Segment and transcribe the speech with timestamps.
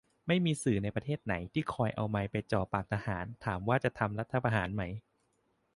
[0.27, 4.83] ไม่มีสื่อประเทศไหนที่คอยเอาไมค์ไปจ่อปากทหาร ถามว่าจะทำรัฐประหารไหม